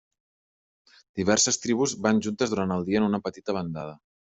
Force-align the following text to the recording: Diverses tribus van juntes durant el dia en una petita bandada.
Diverses 1.21 1.61
tribus 1.67 1.95
van 2.09 2.25
juntes 2.29 2.57
durant 2.57 2.77
el 2.79 2.91
dia 2.91 3.05
en 3.05 3.11
una 3.13 3.25
petita 3.31 3.61
bandada. 3.61 3.99